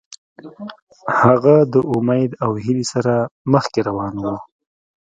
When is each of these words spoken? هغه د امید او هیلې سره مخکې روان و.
هغه 1.19 1.55
د 1.73 1.75
امید 1.95 2.31
او 2.43 2.51
هیلې 2.63 2.85
سره 2.93 3.13
مخکې 3.53 3.79
روان 3.87 4.13
و. 4.23 4.25